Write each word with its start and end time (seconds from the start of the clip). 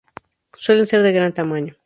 Suelen 0.55 0.87
ser 0.87 1.03
de 1.03 1.11
gran 1.11 1.31
tamaño. 1.31 1.75